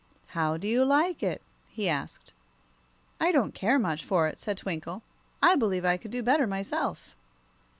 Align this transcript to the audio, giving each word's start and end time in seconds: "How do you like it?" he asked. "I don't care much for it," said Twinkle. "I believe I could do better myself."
"How 0.29 0.57
do 0.57 0.67
you 0.67 0.83
like 0.83 1.21
it?" 1.21 1.43
he 1.67 1.87
asked. 1.87 2.33
"I 3.19 3.31
don't 3.31 3.53
care 3.53 3.77
much 3.77 4.03
for 4.03 4.25
it," 4.27 4.39
said 4.39 4.57
Twinkle. 4.57 5.03
"I 5.43 5.55
believe 5.55 5.85
I 5.85 5.97
could 5.97 6.09
do 6.09 6.23
better 6.23 6.47
myself." 6.47 7.15